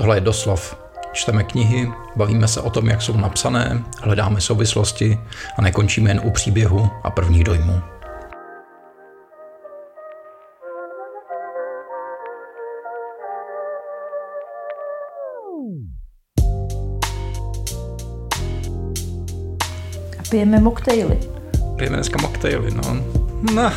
[0.00, 0.76] Tohle je doslov.
[1.12, 5.18] Čteme knihy, bavíme se o tom, jak jsou napsané, hledáme souvislosti
[5.58, 7.80] a nekončíme jen u příběhu a prvních dojmů.
[20.30, 21.18] Pijeme mocktaily.
[21.76, 23.19] Pijeme dneska mocktaily, no.
[23.54, 23.72] No,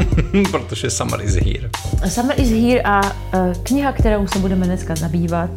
[0.50, 1.70] protože Summer is here.
[2.08, 3.12] Summer is here a uh,
[3.62, 5.50] kniha, kterou se budeme dneska zabývat,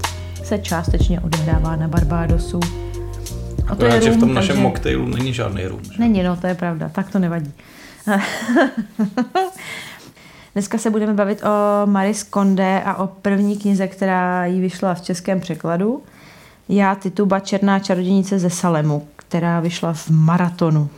[0.44, 2.60] se částečně odehrává na Barbadosu.
[3.68, 4.64] A to je rum, že v tom našem takže...
[4.64, 5.80] mocktailu není žádný rum.
[5.84, 6.00] Že?
[6.00, 7.54] Není, no, to je pravda, tak to nevadí.
[10.54, 15.02] Dneska se budeme bavit o Maris Konde a o první knize, která jí vyšla v
[15.02, 16.04] českém překladu.
[16.70, 20.90] Já Tituba Černá čarodějnice ze Salemu, která vyšla v maratonu.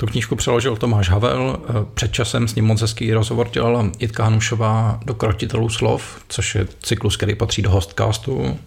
[0.00, 1.58] Tu knížku přeložil Tomáš Havel.
[1.94, 6.66] Před časem s ním moc hezký rozhovor dělala Jitka Hanušová do Krotitelů slov, což je
[6.82, 8.58] cyklus, který patří do hostcastu,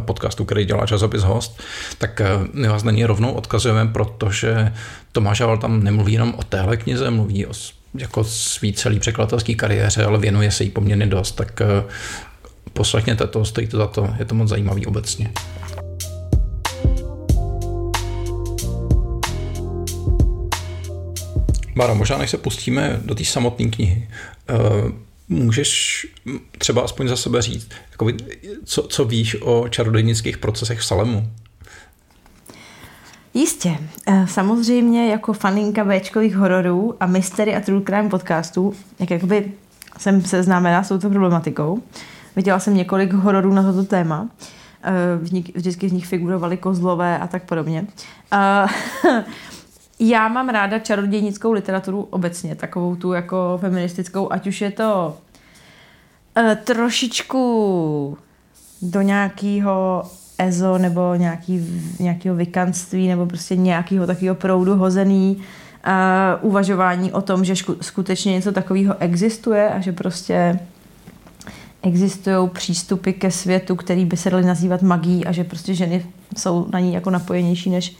[0.00, 1.62] podcastu, který dělá časopis Host,
[1.98, 4.72] tak my vás na něj rovnou odkazujeme, protože
[5.12, 7.52] Tomáš Havel tam nemluví jenom o téhle knize, mluví o
[7.94, 11.62] jako svý celý překladatelský kariéře, ale věnuje se jí poměrně dost, tak
[12.72, 15.30] poslechněte to, stojí to za to, je to moc zajímavý obecně.
[21.76, 24.08] Bára, možná než se pustíme do té samotné knihy,
[24.48, 24.54] eh,
[25.28, 26.06] můžeš
[26.58, 28.16] třeba aspoň za sebe říct, jakoby,
[28.64, 31.28] co, co víš o čarodejnických procesech v Salemu?
[33.34, 33.78] Jistě.
[34.06, 39.52] Eh, samozřejmě jako faninka Bčkových hororů a mystery a true crime podcastů, jak jakoby
[39.98, 41.82] jsem seznámena s touto problematikou.
[42.36, 44.28] Viděla jsem několik hororů na toto téma.
[44.82, 47.86] Eh, vždycky z nich figurovaly kozlové a tak podobně.
[50.00, 55.18] já mám ráda čarodějnickou literaturu obecně, takovou tu jako feministickou, ať už je to
[56.36, 58.18] uh, trošičku
[58.82, 60.04] do nějakého
[60.38, 67.44] ezo nebo nějaký, nějakého vykanství nebo prostě nějakého takového proudu hozený uh, uvažování o tom,
[67.44, 70.58] že šku, skutečně něco takového existuje a že prostě
[71.82, 76.06] existují přístupy ke světu, který by se daly nazývat magií a že prostě ženy
[76.38, 77.96] jsou na ní jako napojenější než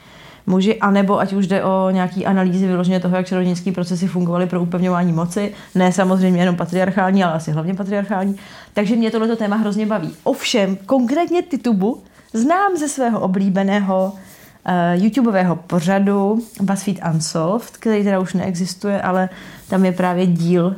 [0.46, 4.62] muži, anebo ať už jde o nějaký analýzy vyloženě toho, jak čarodějnické procesy fungovaly pro
[4.62, 8.36] upevňování moci, ne samozřejmě jenom patriarchální, ale asi hlavně patriarchální.
[8.74, 10.12] Takže mě tohleto téma hrozně baví.
[10.24, 12.02] Ovšem, konkrétně Titubu
[12.32, 19.28] znám ze svého oblíbeného uh, YouTubeového pořadu BuzzFeed Unsolved, který teda už neexistuje, ale
[19.68, 20.74] tam je právě díl, uh,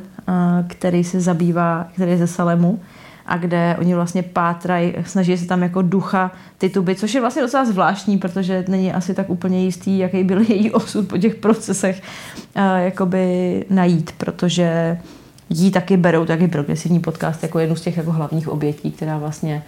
[0.67, 2.79] který se zabývá, který je ze Salemu
[3.25, 7.65] a kde oni vlastně pátrají, snaží se tam jako ducha Tituby, což je vlastně docela
[7.65, 12.01] zvláštní, protože není asi tak úplně jistý, jaký byl její osud po těch procesech
[12.55, 14.97] uh, jakoby najít, protože
[15.49, 19.63] jí taky berou taky progresivní podcast jako jednu z těch jako hlavních obětí, která vlastně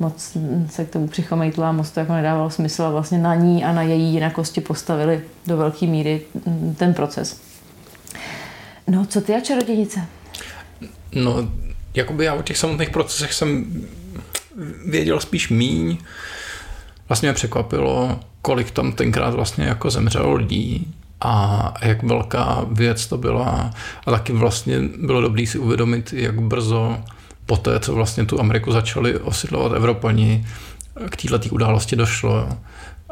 [0.00, 0.36] moc
[0.70, 3.72] se k tomu přichomejtla a moc to jako nedávalo smysl a vlastně na ní a
[3.72, 6.22] na její jinakosti postavili do velké míry
[6.76, 7.40] ten proces.
[8.86, 10.00] No, co ty a čarodějnice?
[11.14, 11.48] No,
[11.94, 13.64] jakoby já o těch samotných procesech jsem
[14.86, 15.98] věděl spíš míň.
[17.08, 23.18] Vlastně mě překvapilo, kolik tam tenkrát vlastně jako zemřelo lidí a jak velká věc to
[23.18, 23.70] byla.
[24.06, 26.98] A taky vlastně bylo dobré si uvědomit, jak brzo
[27.46, 30.46] po té, co vlastně tu Ameriku začali osidlovat Evropani,
[31.10, 32.48] k této události došlo.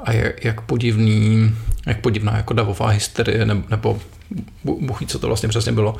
[0.04, 1.50] A jak, jak podivný,
[1.86, 4.00] jak podivná jako davová hysterie, nebo, nebo
[4.64, 5.96] buchý, co to vlastně přesně bylo,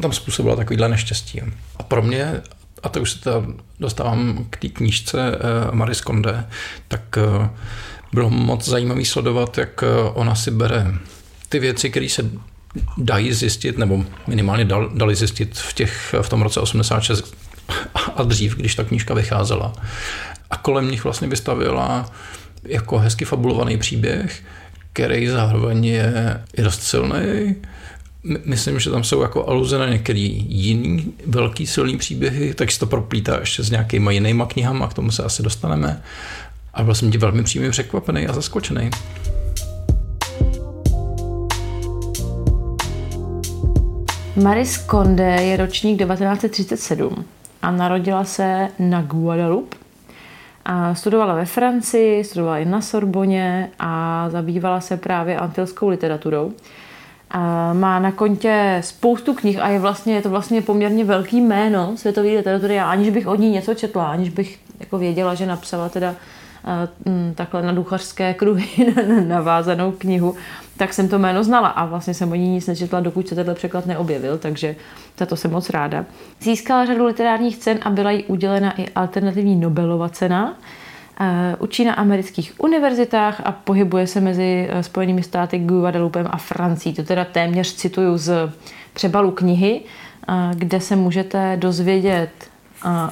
[0.00, 1.40] tam způsobila takovýhle neštěstí.
[1.76, 2.40] A pro mě,
[2.82, 3.42] a to už se teda
[3.80, 6.46] dostávám k té knížce uh, Maris Konde,
[6.88, 7.46] tak uh,
[8.12, 10.94] bylo moc zajímavý sledovat, jak uh, ona si bere
[11.48, 12.30] ty věci, které se
[12.98, 17.36] dají zjistit, nebo minimálně dal, dali zjistit v, těch, v tom roce 86
[18.16, 19.72] a dřív, když ta knížka vycházela.
[20.50, 22.10] A kolem nich vlastně vystavila
[22.64, 24.42] jako hezky fabulovaný příběh,
[24.92, 27.54] který zároveň je, je dost silný.
[28.44, 32.86] Myslím, že tam jsou jako aluze na některý jiný velký silný příběhy, tak se to
[32.86, 36.02] proplítá ještě s nějakýma jinýma knihama, k tomu se asi dostaneme.
[36.74, 38.90] A byl jsem ti velmi přímě překvapený a zaskočený.
[44.42, 47.24] Maris Konde je ročník 1937
[47.62, 49.81] a narodila se na Guadeloupe
[50.64, 56.52] a studovala ve Francii, studovala i na Sorboně a zabývala se právě antilskou literaturou.
[57.30, 61.96] A má na kontě spoustu knih a je vlastně, je to vlastně poměrně velký jméno
[61.96, 62.74] světové literatury.
[62.74, 66.14] Já aniž bych od ní něco četla, aniž bych jako věděla, že napsala teda
[67.34, 68.94] takhle na duchařské kruhy
[69.26, 70.34] navázanou knihu,
[70.76, 73.54] tak jsem to jméno znala a vlastně jsem o ní nic nečetla, dokud se tenhle
[73.54, 74.76] překlad neobjevil, takže
[75.18, 76.04] za to jsem moc ráda.
[76.40, 80.56] Získala řadu literárních cen a byla jí udělena i alternativní Nobelova cena.
[81.20, 86.94] Eh, učí na amerických univerzitách a pohybuje se mezi eh, Spojenými státy, Guadelupem a Francií.
[86.94, 88.52] To teda téměř cituju z
[88.92, 92.51] přebalu knihy, eh, kde se můžete dozvědět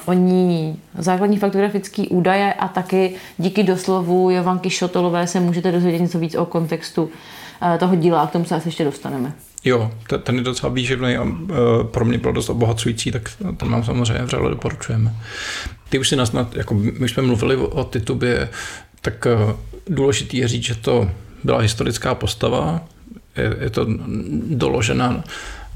[0.05, 6.19] o ní základní faktografické údaje a taky díky doslovu Jovanky Šotolové se můžete dozvědět něco
[6.19, 7.09] víc o kontextu
[7.79, 9.33] toho díla a k tomu se asi ještě dostaneme.
[9.63, 9.91] Jo,
[10.23, 11.27] ten je docela výživný a
[11.91, 15.13] pro mě byl dost obohacující, tak ten mám samozřejmě vřele doporučujeme.
[15.89, 18.49] Ty už si nás, jako my jsme mluvili o Titubě,
[19.01, 19.27] tak
[19.87, 21.09] důležitý je říct, že to
[21.43, 22.81] byla historická postava,
[23.37, 23.85] je, je to
[24.49, 25.23] doložena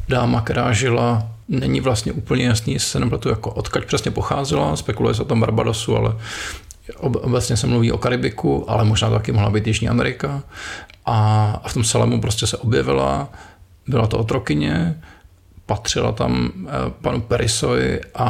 [0.09, 5.15] dáma, která žila, není vlastně úplně jasný, jestli se nepletu, jako odkaď přesně pocházela, spekuluje
[5.15, 6.15] se o tom Barbadosu, ale
[6.99, 10.43] obecně se mluví o Karibiku, ale možná to taky mohla být Jižní Amerika.
[11.05, 13.29] A v tom Salemu prostě se objevila,
[13.87, 15.01] byla to otrokyně,
[15.65, 16.71] patřila tam eh,
[17.01, 18.27] panu Perisovi a,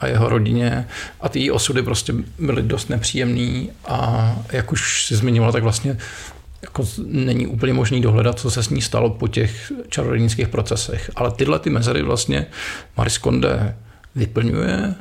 [0.00, 0.88] a jeho rodině
[1.20, 5.98] a ty osudy prostě byly dost nepříjemný a jak už si zmiňovala, tak vlastně
[6.64, 11.10] jako není úplně možný dohledat, co se s ní stalo po těch čarodějnických procesech.
[11.16, 12.46] Ale tyhle ty mezery vlastně
[12.96, 13.76] Maris Konde
[14.14, 14.94] vyplňuje,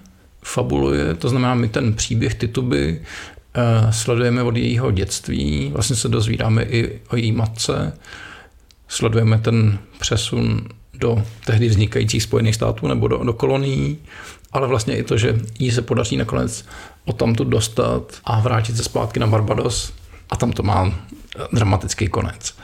[0.44, 6.63] fabuluje, to znamená, my ten příběh Tituby eh, sledujeme od jejího dětství, vlastně se dozvídáme
[6.63, 7.98] i o její matce,
[8.88, 13.98] sledujeme ten přesun do tehdy vznikajících Spojených států nebo do, do kolonií,
[14.51, 16.65] ale vlastně i to, že jí se podaří nakonec
[17.06, 20.03] o tamtu dostat a vrátit se zpátky na Barbados
[20.34, 20.94] a tam to má
[21.54, 22.56] dramatický konec.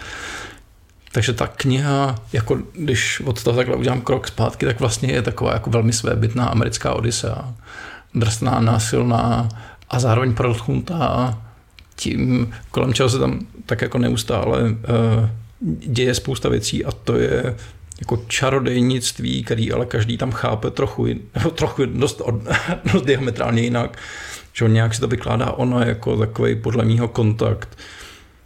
[1.12, 5.54] Takže ta kniha, jako když od toho takhle udělám krok zpátky, tak vlastně je taková
[5.54, 7.54] jako velmi svébytná americká odisea.
[8.16, 9.50] Drsná, násilná
[9.90, 11.38] a zároveň protchnutá
[11.96, 15.30] tím, kolem čeho se tam tak jako neustále uh,
[15.88, 17.56] děje spousta věcí a to je
[18.00, 21.08] jako čarodejnictví, který ale každý tam chápe trochu,
[21.56, 22.36] trochu dost, od,
[22.94, 23.98] dost diametrálně jinak,
[24.54, 27.78] že on nějak si to vykládá ono jako takový podle mýho kontakt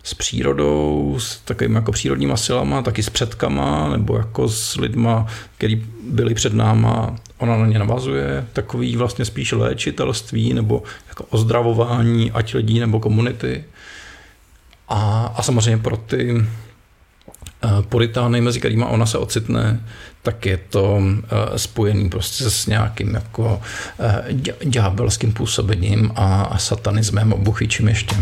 [0.03, 5.27] s přírodou, s takovými jako přírodníma silama, taky s předkama, nebo jako s lidma,
[5.57, 12.31] kteří byli před náma, ona na ně navazuje, takový vlastně spíš léčitelství nebo jako ozdravování,
[12.31, 13.63] ať lidí nebo komunity.
[14.89, 16.45] A, a samozřejmě pro ty
[17.63, 19.86] eh, puritány, mezi kterými ona se ocitne,
[20.21, 23.62] tak je to eh, spojený prostě s nějakým jako
[24.00, 24.24] eh,
[24.65, 28.15] ďábelským působením a, a satanismem obuchyčím ještě.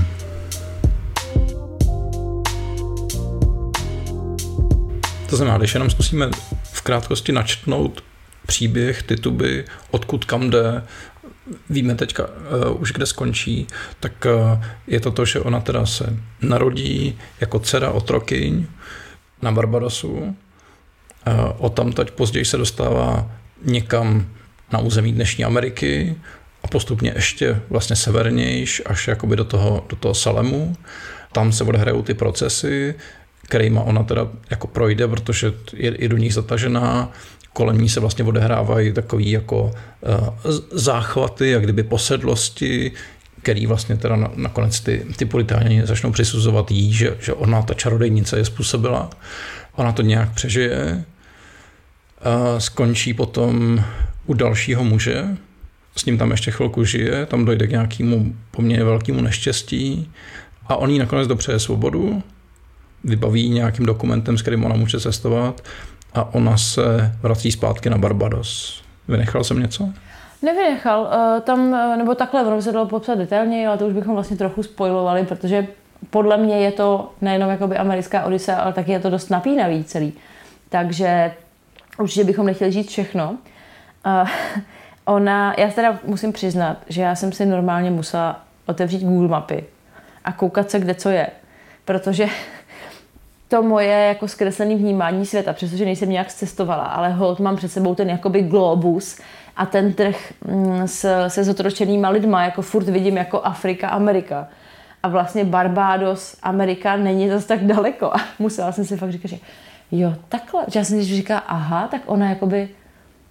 [5.30, 6.30] To znamená, když jenom zkusíme
[6.64, 8.04] v krátkosti načtnout
[8.48, 10.84] příběh Tituby, odkud kam jde,
[11.70, 13.68] víme teďka uh, už kde skončí,
[14.00, 18.68] tak uh, je to to, že ona teda se narodí jako dcera otrokyň
[19.42, 20.12] na Barbadosu.
[20.12, 20.34] Uh,
[21.58, 23.32] o tam teď později se dostává
[23.66, 24.28] někam
[24.74, 26.16] na území dnešní Ameriky
[26.64, 30.76] a postupně ještě vlastně severnějš až jakoby do toho, do toho Salemu.
[31.32, 32.96] Tam se odehrajou ty procesy,
[33.44, 37.12] kterýma ona teda jako projde, protože je, je do nich zatažená,
[37.54, 40.28] kolem ní se vlastně odehrávají takový jako uh,
[40.72, 42.92] záchvaty, jak kdyby posedlosti,
[43.42, 47.74] který vlastně teda na, nakonec ty, ty politáni začnou přisuzovat jí, že, že ona, ta
[47.74, 49.10] čarodejnice, je způsobila.
[49.76, 51.04] Ona to nějak přežije,
[52.22, 53.84] a skončí potom
[54.26, 55.38] u dalšího muže,
[55.96, 60.12] s ním tam ještě chvilku žije, tam dojde k nějakému poměrně velkému neštěstí
[60.68, 62.24] a on jí nakonec dopřeje svobodu
[63.04, 65.64] vybaví nějakým dokumentem, s kterým ona může cestovat
[66.14, 68.82] a ona se vrací zpátky na Barbados.
[69.08, 69.90] Vynechal jsem něco?
[70.42, 71.10] Nevynechal.
[71.12, 74.38] Eh, tam, eh, nebo takhle, by se dalo popsat detailně, ale to už bychom vlastně
[74.38, 75.68] trochu spojovali, protože
[76.10, 80.14] podle mě je to nejenom jakoby americká odise, ale taky je to dost napínavý celý.
[80.70, 81.34] Takže
[82.00, 83.38] určitě bychom nechtěli říct všechno.
[84.06, 84.30] Uh,
[85.06, 89.64] ona, já teda musím přiznat, že já jsem si normálně musela otevřít Google mapy
[90.26, 91.28] a koukat se, kde co je.
[91.86, 92.28] Protože
[93.52, 97.96] to moje jako zkreslené vnímání světa, přestože nejsem nějak cestovala, ale hold mám před sebou
[97.96, 99.20] ten jakoby globus
[99.58, 104.48] a ten trh mm, s, se zotročenýma lidma, jako furt vidím jako Afrika, Amerika.
[105.04, 108.14] A vlastně Barbados, Amerika není zase tak daleko.
[108.14, 109.38] A musela jsem si fakt říkat, že
[109.92, 110.66] jo, takhle.
[110.68, 112.70] Že já jsem si říká, aha, tak ona jakoby,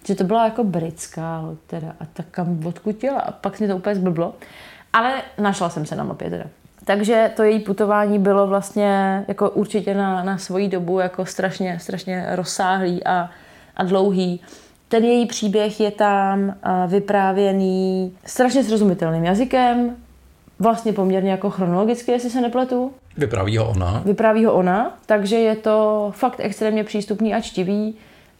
[0.05, 3.19] že to byla jako britská teda a tak kam odkud jela.
[3.19, 4.33] A pak mi to úplně zblblo.
[4.93, 6.45] Ale našla jsem se na mapě teda.
[6.85, 12.25] Takže to její putování bylo vlastně jako určitě na, na svoji dobu jako strašně, strašně
[12.31, 13.29] rozsáhlý a,
[13.75, 14.41] a dlouhý.
[14.87, 16.55] Ten její příběh je tam
[16.87, 19.95] vyprávěný strašně srozumitelným jazykem,
[20.59, 22.91] vlastně poměrně jako chronologicky, jestli se nepletu.
[23.17, 24.01] Vypráví ho ona.
[24.05, 27.95] Vypráví ho ona, takže je to fakt extrémně přístupný a čtivý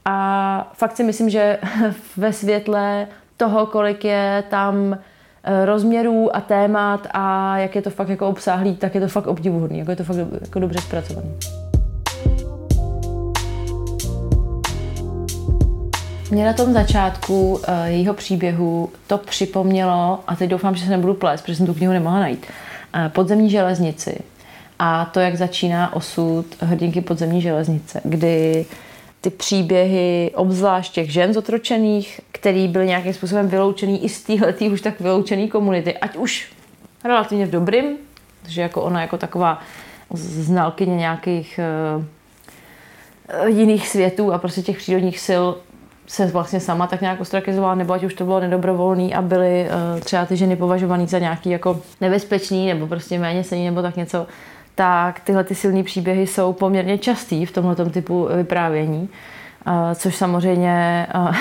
[0.05, 1.59] a fakt si myslím, že
[2.17, 3.07] ve světle
[3.37, 5.10] toho, kolik je tam eh,
[5.65, 9.79] rozměrů a témat a jak je to fakt jako obsáhlý, tak je to fakt obdivuhodný,
[9.79, 11.29] jako je to fakt jako dobře zpracovaný.
[16.31, 21.13] Mě na tom začátku uh, jejího příběhu to připomnělo, a teď doufám, že se nebudu
[21.13, 22.45] plést, protože jsem tu knihu nemohla najít,
[22.95, 24.19] uh, podzemní železnici.
[24.79, 28.65] A to, jak začíná osud hrdinky podzemní železnice, kdy
[29.21, 34.81] ty příběhy, obzvlášť těch žen zotročených, který byly nějakým způsobem vyloučený i z téhletý už
[34.81, 36.51] tak vyloučený komunity, ať už
[37.03, 37.97] relativně v dobrým,
[38.47, 39.59] že jako ona jako taková
[40.13, 41.59] znalkyně nějakých
[41.99, 42.03] uh,
[43.47, 45.43] jiných světů a prostě těch přírodních sil
[46.07, 49.99] se vlastně sama tak nějak ostrakizovala, nebo ať už to bylo nedobrovolný a byly uh,
[49.99, 54.27] třeba ty ženy považované za nějaký jako nebezpečný nebo prostě méně cený nebo tak něco,
[54.75, 59.09] tak tyhle ty silné příběhy jsou poměrně častý v tomhle typu vyprávění.
[59.67, 61.35] Uh, což samozřejmě uh,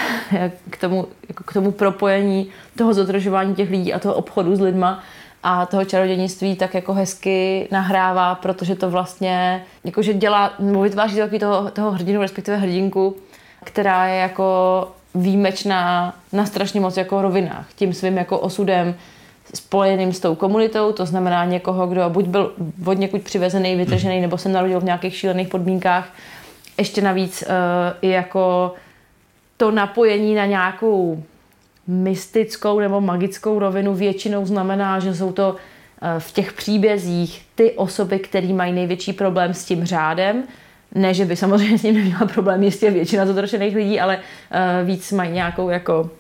[0.70, 5.02] k, tomu, jako k tomu propojení toho zotrožování těch lidí a toho obchodu s lidma
[5.42, 11.70] a toho čarodějnictví tak jako hezky nahrává, protože to vlastně jakože dělá, vytváří takový toho,
[11.70, 13.16] toho hrdinu, respektive hrdinku,
[13.64, 17.66] která je jako výjimečná na strašně moc jako rovinách.
[17.74, 18.94] Tím svým jako osudem
[19.54, 22.52] spojeným s tou komunitou, to znamená někoho, kdo buď byl
[22.86, 26.12] od někud přivezený, vytržený, nebo se narodil v nějakých šílených podmínkách.
[26.78, 27.52] Ještě navíc uh,
[28.02, 28.74] i jako
[29.56, 31.22] to napojení na nějakou
[31.86, 38.18] mystickou nebo magickou rovinu většinou znamená, že jsou to eh, v těch příbězích ty osoby,
[38.18, 40.42] které mají největší problém s tím řádem,
[40.94, 45.12] ne, že by samozřejmě s ním neměla problém jistě většina zotročených lidí, ale uh, víc
[45.12, 46.10] mají nějakou jako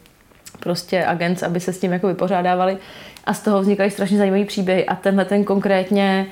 [0.60, 2.78] prostě agent, aby se s tím jako vypořádávali.
[3.24, 4.86] A z toho vznikaly strašně zajímavé příběhy.
[4.86, 6.26] A tenhle ten konkrétně,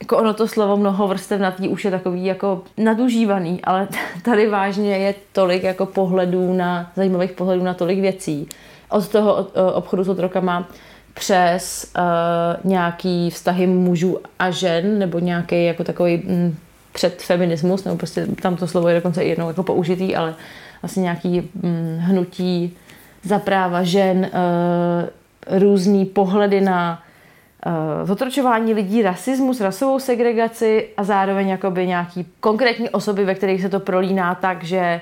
[0.00, 3.88] jako ono to slovo mnoho vrstev na už je takový jako nadužívaný, ale
[4.22, 8.48] tady vážně je tolik jako pohledů na, zajímavých pohledů na tolik věcí.
[8.88, 10.68] Od toho obchodu s otrokama
[11.14, 16.56] přes uh, nějaký vztahy mužů a žen, nebo nějaký jako takový mm,
[16.92, 20.34] před feminismus, nebo prostě tam to slovo je dokonce i jednou jako použitý, ale
[20.82, 22.76] vlastně nějaký hm, hnutí
[23.22, 24.30] za práva žen, e,
[25.50, 27.02] různý pohledy na
[28.02, 33.68] e, zotročování lidí, rasismus, rasovou segregaci a zároveň jakoby nějaký konkrétní osoby, ve kterých se
[33.68, 35.00] to prolíná tak, že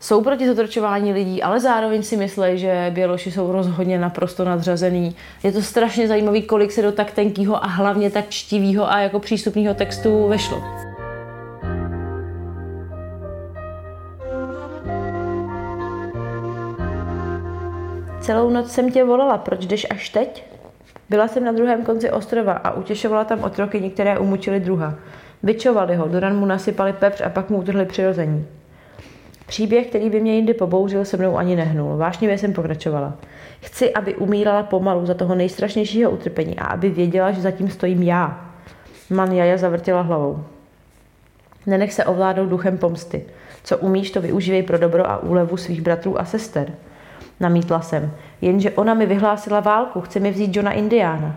[0.00, 5.16] jsou proti zotročování lidí, ale zároveň si myslí, že Běloši jsou rozhodně naprosto nadřazený.
[5.42, 9.18] Je to strašně zajímavý, kolik se do tak tenkýho a hlavně tak čtivého a jako
[9.18, 10.95] přístupného textu vešlo.
[18.26, 20.44] Celou noc jsem tě volala, proč jdeš až teď?
[21.10, 24.94] Byla jsem na druhém konci ostrova a utěšovala tam otroky, některé umučili druha.
[25.42, 28.46] Vyčovali ho, Duran mu nasypali pepř a pak mu utrhli přirození.
[29.46, 31.96] Příběh, který by mě jindy pobouřil, se mnou ani nehnul.
[31.96, 33.14] Vášnivě jsem pokračovala.
[33.60, 38.50] Chci, aby umírala pomalu za toho nejstrašnějšího utrpení a aby věděla, že zatím stojím já.
[39.10, 40.44] Man Jaja zavrtěla hlavou.
[41.66, 43.24] Nenech se ovládnout duchem pomsty.
[43.64, 46.72] Co umíš, to využívej pro dobro a úlevu svých bratrů a sester.
[47.40, 48.12] Namítla jsem.
[48.40, 51.36] Jenže ona mi vyhlásila válku, chce mi vzít Johna Indiána.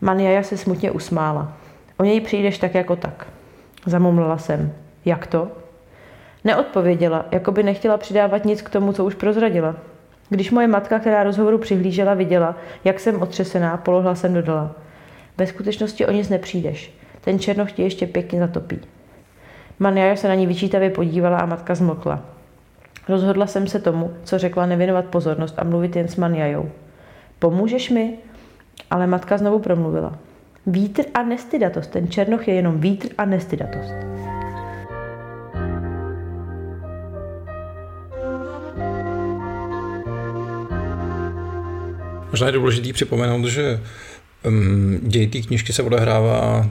[0.00, 1.52] Maniaja se smutně usmála.
[1.96, 3.26] O něj přijdeš tak jako tak.
[3.86, 4.72] Zamumlala jsem.
[5.04, 5.48] Jak to?
[6.44, 9.74] Neodpověděla, jako by nechtěla přidávat nic k tomu, co už prozradila.
[10.28, 14.70] Když moje matka, která rozhovoru přihlížela, viděla, jak jsem otřesená, polohla jsem dodala.
[15.38, 16.94] Ve skutečnosti o nic nepřijdeš.
[17.20, 18.80] Ten černoch tě ještě pěkně zatopí.
[19.78, 22.35] Maniaja se na ní vyčítavě podívala a matka zmlkla.
[23.08, 26.70] Rozhodla jsem se tomu, co řekla, nevěnovat pozornost a mluvit jen s Manjajou.
[27.38, 28.14] Pomůžeš mi?
[28.90, 30.18] Ale matka znovu promluvila.
[30.66, 31.90] Vítr a nestydatost.
[31.90, 33.92] Ten černoch je jenom vítr a nestydatost.
[42.30, 43.80] Možná je důležité připomenout, že
[44.46, 46.66] um, děj té knižky se odehrává,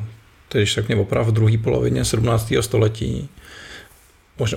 [0.49, 2.53] tedy když řekněme opravdu v druhé polovině 17.
[2.61, 3.29] století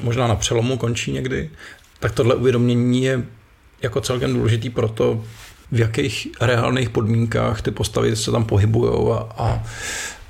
[0.01, 1.51] možná, na přelomu končí někdy,
[1.99, 3.23] tak tohle uvědomění je
[3.83, 5.25] jako celkem důležitý pro to,
[5.73, 9.65] v jakých reálných podmínkách ty postavy se tam pohybují a, a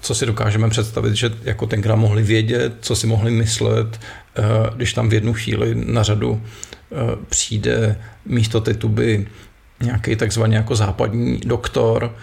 [0.00, 4.00] co si dokážeme představit, že jako tenkrát mohli vědět, co si mohli myslet,
[4.36, 4.42] eh,
[4.76, 6.96] když tam v jednu chvíli na řadu eh,
[7.28, 9.26] přijde místo té tuby
[9.82, 12.16] nějaký takzvaný jako západní doktor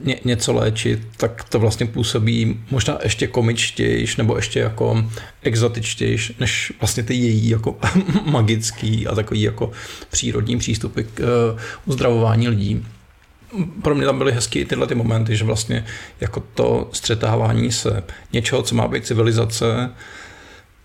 [0.00, 5.04] ně, něco léčit, tak to vlastně působí možná ještě komičtějš nebo ještě jako
[5.42, 7.78] exotičtějš, než vlastně ty její jako
[8.24, 9.70] magický a takový jako
[10.10, 12.86] přírodní přístupy k uh, uzdravování lidí.
[13.82, 15.84] pro mě tam byly hezký tyhle ty momenty, že vlastně
[16.20, 19.90] jako to střetávání se něčeho, co má být civilizace,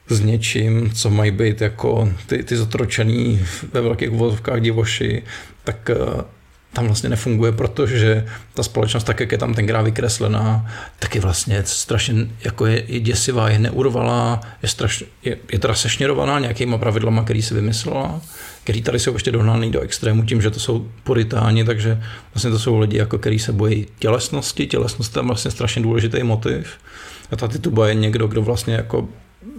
[0.09, 5.23] s něčím, co mají být jako ty, ty zotročený ve velkých uvozovkách divoši,
[5.63, 6.23] tak eh,
[6.77, 10.65] tam vlastně nefunguje, protože ta společnost, tak jak je tam tenkrát vykreslená,
[10.99, 15.73] tak je vlastně strašně jako je, je děsivá, je neurvalá, je, strašně, je, je teda
[15.73, 18.21] sešněrovaná nějakýma pravidlama, který si vymyslela,
[18.63, 22.03] který tady jsou ještě dohnaný do extrému tím, že to jsou puritáni, takže
[22.33, 26.23] vlastně to jsou lidi, jako který se bojí tělesnosti, tělesnost je tam vlastně strašně důležitý
[26.23, 26.67] motiv.
[27.31, 29.07] A ta tituba je někdo, kdo vlastně jako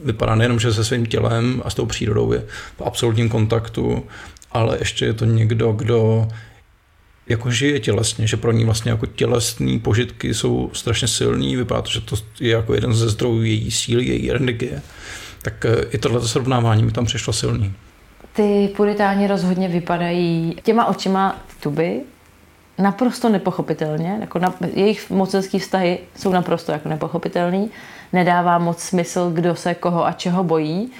[0.04, 2.44] vypadá nejenom, že se svým tělem a s tou přírodou je
[2.78, 4.04] v absolutním kontaktu,
[4.52, 6.28] ale ještě je to někdo, kdo
[7.28, 11.90] jako žije tělesně, že pro ní vlastně jako tělesné požitky jsou strašně silný, vypadá to,
[11.90, 14.82] že to je jako jeden ze zdrojů její síly, její energie.
[15.42, 17.72] Tak eh, i tohle srovnávání mi tam přišlo silný.
[18.32, 22.00] Ty puritáni rozhodně vypadají těma očima tuby
[22.78, 27.70] naprosto nepochopitelně, jako na, jejich mocenský vztahy jsou naprosto jako nepochopitelný,
[28.12, 30.90] nedává moc smysl, kdo se koho a čeho bojí,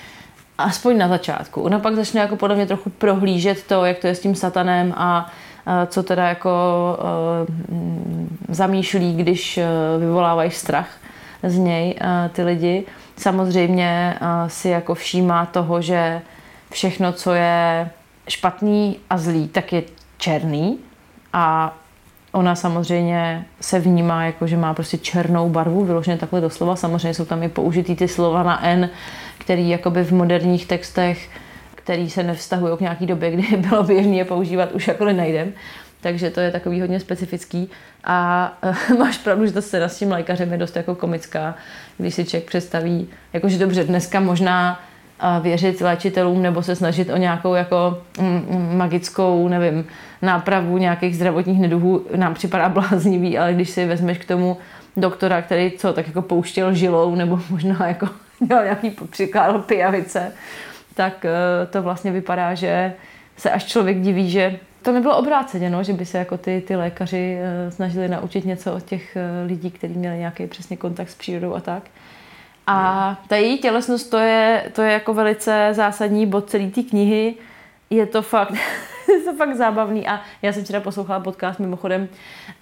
[0.59, 1.63] aspoň na začátku.
[1.63, 4.95] Ona pak začne jako podle mě trochu prohlížet to, jak to je s tím satanem
[4.97, 5.33] a
[5.87, 6.61] co teda jako
[8.49, 9.61] zamýšlí, když
[9.99, 10.89] vyvolávají strach
[11.43, 11.95] z něj
[12.33, 12.85] ty lidi.
[13.17, 16.21] Samozřejmě si jako všímá toho, že
[16.73, 17.91] všechno, co je
[18.29, 19.83] špatný a zlý, tak je
[20.19, 20.79] černý
[21.33, 21.77] a
[22.33, 26.77] ona samozřejmě se vnímá jako, že má prostě černou barvu, vyloženě takhle doslova.
[26.77, 28.91] Samozřejmě jsou tam i použitý ty slova na N,
[29.39, 31.31] který jakoby v moderních textech
[31.89, 35.53] který se nevztahují k nějaký době, kdy bylo běžné je používat, už jako nenajdem.
[36.01, 37.71] Takže to je takový hodně specifický.
[38.05, 38.53] A
[38.91, 41.55] uh, máš pravdu, že ta scéna s tím lékařem je dost jako komická,
[41.99, 44.81] když si člověk představí, jakože dobře, dneska možná
[45.23, 49.87] uh, věřit léčitelům nebo se snažit o nějakou jako mm, magickou, nevím,
[50.23, 54.57] nápravu nějakých zdravotních neduhů nám připadá bláznivý, ale když si vezmeš k tomu
[54.97, 58.09] doktora, který co, tak jako pouštěl žilou nebo možná jako
[58.47, 60.33] dělal nějaký přikládal pijavice,
[60.99, 62.95] tak eh, to vlastně vypadá, že
[63.37, 66.77] se až člověk diví, že to nebylo obráceně, no, že by se jako ty, ty
[66.77, 71.15] lékaři eh, snažili naučit něco od těch eh, lidí, kteří měli nějaký přesně kontakt s
[71.15, 71.83] přírodou a tak.
[72.67, 77.35] A ta její tělesnost, to je, to je jako velice zásadní bod celé té knihy.
[77.91, 78.53] Je to fakt,
[79.09, 82.09] je to fakt zábavný a já jsem včera poslouchala podcast mimochodem,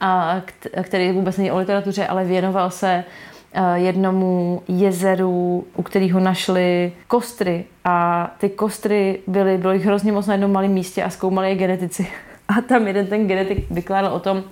[0.01, 0.41] a,
[0.83, 3.36] který vůbec není o literatuře, ale věnoval se uh,
[3.75, 10.35] jednomu jezeru, u kterého našli kostry a ty kostry byly, bylo jich hrozně moc na
[10.35, 12.07] jednom malém místě a zkoumali je genetici.
[12.49, 14.45] A tam jeden ten genetik vykládal o tom,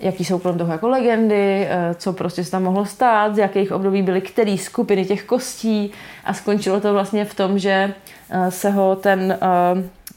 [0.00, 3.72] jaký jsou kolem toho jako legendy, eh, co prostě se tam mohlo stát, z jakých
[3.72, 5.92] období byly které skupiny těch kostí
[6.24, 7.94] a skončilo to vlastně v tom, že
[8.30, 9.38] eh, se ho ten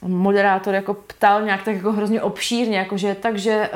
[0.01, 3.69] moderátor jako ptal nějak tak jako hrozně obšírně, jakože takže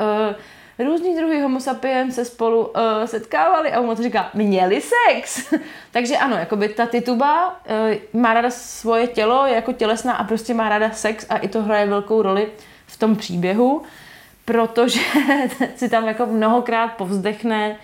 [0.84, 2.72] různý druhy homo sapiens se spolu uh,
[3.04, 5.54] setkávali a on to říká, měli sex.
[5.90, 7.60] Takže ano, jako by ta tituba
[8.12, 11.48] uh, má ráda svoje tělo, je jako tělesná a prostě má ráda sex a i
[11.48, 12.48] to hraje velkou roli
[12.86, 13.82] v tom příběhu,
[14.44, 15.00] protože
[15.76, 17.76] si tam jako mnohokrát povzdechne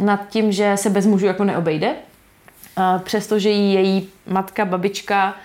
[0.00, 1.94] nad tím, že se bez mužů jako neobejde.
[2.78, 5.36] Uh, přestože jí její matka, babička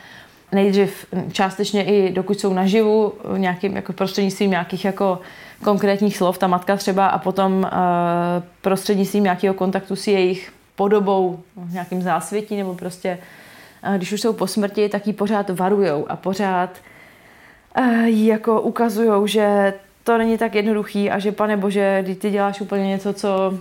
[0.51, 5.19] nejdřív částečně i dokud jsou naživu, nějakým jako prostřednictvím nějakých jako
[5.63, 7.69] konkrétních slov, ta matka třeba, a potom uh,
[8.61, 11.39] prostřednictvím nějakého kontaktu s jejich podobou,
[11.71, 13.17] nějakým zásvětí, nebo prostě,
[13.87, 16.69] uh, když už jsou po smrti, tak ji pořád varujou a pořád
[18.05, 22.61] jí jako ukazujou, že to není tak jednoduchý a že pane bože, když ty děláš
[22.61, 23.53] úplně něco, co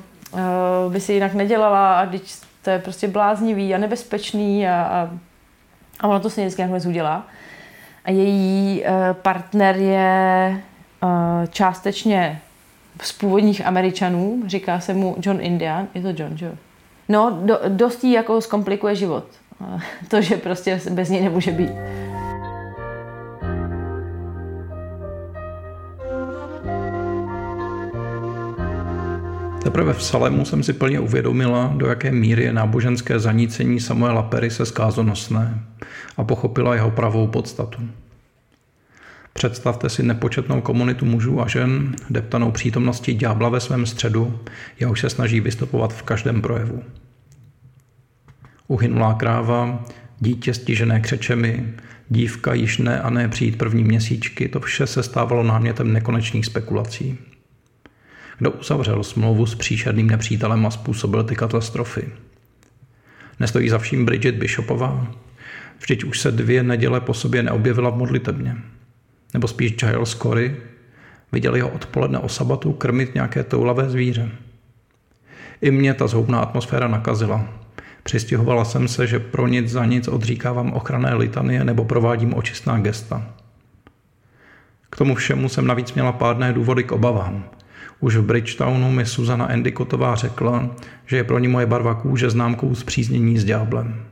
[0.88, 2.22] by si jinak nedělala a když
[2.62, 5.10] to je prostě bláznivý a nebezpečný a, a,
[6.00, 7.26] a ono to se vždycky nakonec udělá.
[8.04, 10.62] A její uh, partner je
[11.02, 11.10] uh,
[11.50, 12.40] částečně
[13.02, 16.52] z původních Američanů, říká se mu John Indian, je to John, že?
[17.08, 19.24] No, do, dost jí jako zkomplikuje život.
[20.08, 21.70] To, že prostě bez něj nemůže být.
[29.70, 34.50] Teprve v Salemu jsem si plně uvědomila, do jaké míry je náboženské zanícení Samuela Perry
[34.50, 35.60] se skázonosné
[36.16, 37.82] a pochopila jeho pravou podstatu.
[39.32, 44.40] Představte si nepočetnou komunitu mužů a žen, deptanou přítomností ďábla ve svém středu,
[44.80, 46.82] jehož se snaží vystupovat v každém projevu.
[48.68, 49.84] Uhynulá kráva,
[50.20, 51.74] dítě stižené křečemi,
[52.08, 57.18] dívka již ne a ne přijít první měsíčky, to vše se stávalo námětem nekonečných spekulací.
[58.40, 62.08] Kdo uzavřel smlouvu s příšerným nepřítelem a způsobil ty katastrofy?
[63.40, 65.06] Nestojí za vším Bridget Bishopová?
[65.78, 68.56] Vždyť už se dvě neděle po sobě neobjevila v modlitebně
[69.34, 70.56] nebo spíš Giles Corey,
[71.32, 74.28] Viděli ho odpoledne o sabatu krmit nějaké toulavé zvíře.
[75.60, 77.48] I mě ta zhoubná atmosféra nakazila.
[78.02, 83.26] Přistěhovala jsem se, že pro nic za nic odříkávám ochranné litanie nebo provádím očistná gesta.
[84.90, 87.44] K tomu všemu jsem navíc měla pádné důvody k obavám.
[88.00, 90.70] Už v Bridgetownu mi Suzana Endikotová řekla,
[91.06, 94.02] že je pro ní moje barva kůže známkou zpříznění s ďáblem.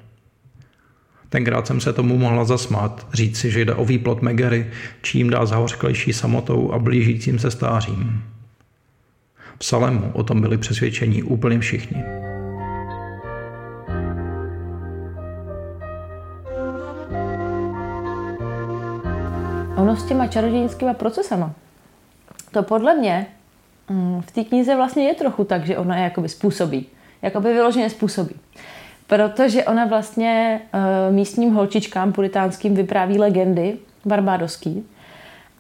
[1.29, 4.67] Tenkrát jsem se tomu mohla zasmát, říct si, že jde o výplot Megery,
[5.03, 8.25] čím dá zahořklejší samotou a blížícím se stářím.
[9.59, 12.05] V Salemu o tom byli přesvědčení úplně všichni.
[19.77, 21.55] Ono s těma čarodějnickými procesama,
[22.51, 23.27] to podle mě
[24.21, 26.87] v té knize vlastně je trochu tak, že ona je jakoby způsobí.
[27.23, 28.35] Jakoby vyloženě způsobí.
[29.07, 34.87] Protože ona vlastně uh, místním holčičkám puritánským vypráví legendy barbádoský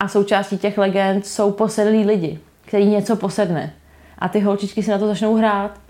[0.00, 3.72] a součástí těch legend jsou posedlí lidi, který něco posedne.
[4.18, 5.80] A ty holčičky si na to začnou hrát.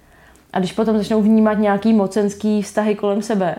[0.52, 3.56] A když potom začnou vnímat nějaký mocenský vztahy kolem sebe,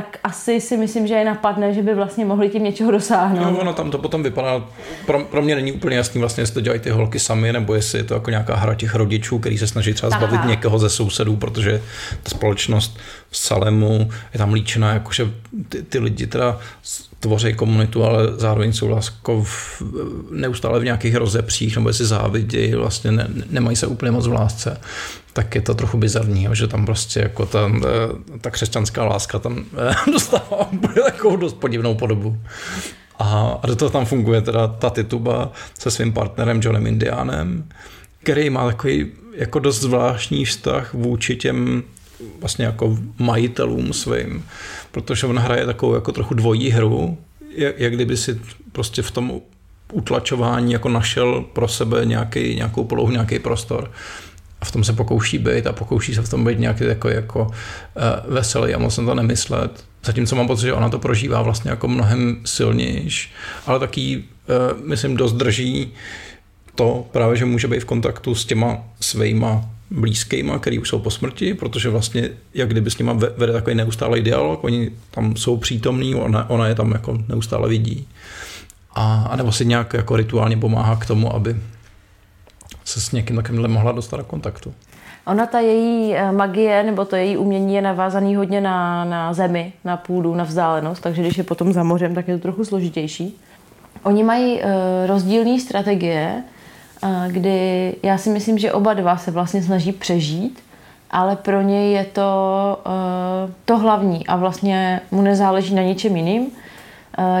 [0.00, 3.44] tak asi si myslím, že je napadne, že by vlastně mohli tím něčeho dosáhnout.
[3.44, 4.64] No, ono tam to potom vypadá,
[5.06, 7.98] pro, pro mě není úplně jasný vlastně, jestli to dělají ty holky sami, nebo jestli
[7.98, 10.26] je to jako nějaká hra těch rodičů, který se snaží třeba Aha.
[10.26, 11.82] zbavit někoho ze sousedů, protože
[12.22, 12.98] ta společnost
[13.30, 15.30] v Salemu je tam líčena, jakože
[15.68, 16.58] ty, ty lidi teda
[17.20, 19.82] tvoří komunitu, ale zároveň jsou jako v,
[20.30, 24.80] neustále v nějakých rozepřích, nebo si závidí, vlastně ne, nemají se úplně moc v lásce,
[25.38, 27.70] tak je to trochu bizarní, že tam prostě jako ta,
[28.40, 29.64] ta křesťanská láska tam
[30.12, 32.38] dostává úplně takovou dost podivnou podobu.
[33.18, 37.64] A, a do toho tam funguje teda ta tituba se svým partnerem Johnem Indianem,
[38.22, 41.82] který má takový jako dost zvláštní vztah vůči těm
[42.40, 44.44] vlastně jako majitelům svým,
[44.90, 47.18] protože on hraje takovou jako trochu dvojí hru,
[47.56, 48.40] jak, jak kdyby si
[48.72, 49.40] prostě v tom
[49.92, 53.90] utlačování jako našel pro sebe nějaký, nějakou polohu, nějaký prostor.
[54.60, 57.42] A v tom se pokouší být a pokouší se v tom být nějaký jako, jako
[57.42, 59.84] uh, veselý a moc jsem to nemyslet.
[60.04, 63.30] Zatímco mám pocit, že ona to prožívá vlastně jako mnohem silnější,
[63.66, 64.24] ale taky,
[64.72, 65.92] uh, myslím, dost drží
[66.74, 71.10] to právě, že může být v kontaktu s těma svýma blízkýma, který už jsou po
[71.10, 76.14] smrti, protože vlastně jak kdyby s nima vede takový neustálý dialog, oni tam jsou přítomní,
[76.14, 78.08] ona, ona je tam jako neustále vidí.
[78.94, 81.56] A, a nebo si nějak jako rituálně pomáhá k tomu, aby
[82.88, 84.74] se s někým takovýmhle mohla dostat do kontaktu.
[85.26, 89.72] Ona ta její eh, magie nebo to její umění je navázaný hodně na, na zemi,
[89.84, 93.40] na půdu, na vzdálenost, takže když je potom za mořem, tak je to trochu složitější.
[94.02, 94.62] Oni mají uh,
[95.06, 96.42] rozdílné strategie,
[97.28, 100.60] kdy já si myslím, že oba dva se vlastně snaží přežít,
[101.10, 102.28] ale pro něj je to
[103.64, 106.46] to hlavní a vlastně mu nezáleží na ničem jiným,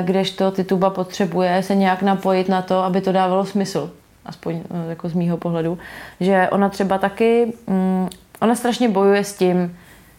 [0.02, 3.90] kdežto Tituba potřebuje se nějak napojit na to, aby to dávalo smysl,
[4.28, 5.78] aspoň uh, jako z mýho pohledu,
[6.20, 8.08] že ona třeba taky, um,
[8.40, 9.76] ona strašně bojuje s tím,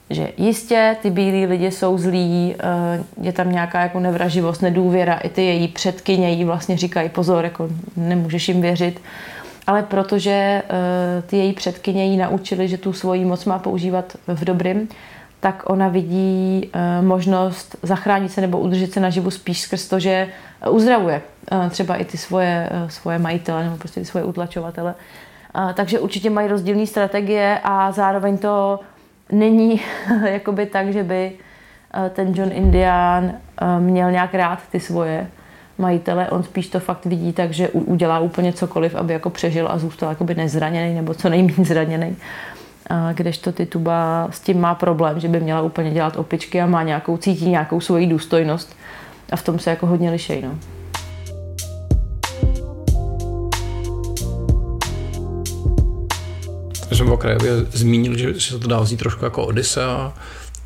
[0.10, 2.56] že jistě ty bílí lidi jsou zlí,
[3.22, 7.70] je tam nějaká jako nevraživost, nedůvěra, i ty její předkyně jí vlastně říkají pozor, jako
[7.98, 9.02] nemůžeš jim věřit,
[9.68, 10.64] ale protože
[11.26, 14.90] ty její předkyně jí naučili, že tu svoji moc má používat v dobrým,
[15.40, 20.28] tak ona vidí možnost zachránit se nebo udržet se naživu spíš skrz to, že
[20.70, 21.22] uzdravuje
[21.70, 24.96] třeba i ty svoje, svoje majitele nebo prostě ty svoje utlačovatele.
[25.74, 28.80] Takže určitě mají rozdílné strategie a zároveň to
[29.32, 29.82] není
[30.26, 31.32] jakoby tak, že by
[31.94, 33.32] eh, ten John Indian
[33.62, 35.28] eh, měl nějak rád ty svoje
[35.78, 39.78] majitele, on spíš to fakt vidí tak, že udělá úplně cokoliv, aby jako přežil a
[39.78, 42.18] zůstal jakoby nezraněný nebo co nejméně zraněný.
[43.14, 46.84] Kdežto ty tuba s tím má problém, že by měla úplně dělat opičky a má
[46.84, 48.76] nějakou, cítí nějakou svoji důstojnost
[49.32, 50.42] a v tom se jako hodně lišej.
[50.42, 50.79] No.
[57.10, 60.14] Jsem v okrajově zmínil, že se to dá vzít trošku jako Odisea,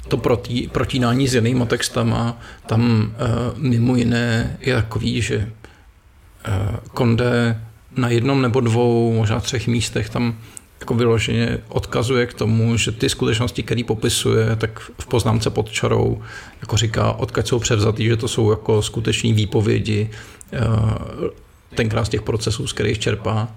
[0.08, 7.62] to proti, protínání s jinýma textama, tam uh, mimo jiné je takový, že uh, Konde
[7.98, 10.36] na jednom nebo dvou, možná třech místech tam
[10.80, 16.22] jako vyloženě odkazuje k tomu, že ty skutečnosti, které popisuje, tak v poznámce pod čarou
[16.62, 20.10] jako říká, odkud jsou převzatý, že to jsou jako skuteční výpovědi
[20.52, 21.28] uh,
[21.76, 23.48] tenkrát z těch procesů, z kterých čerpá.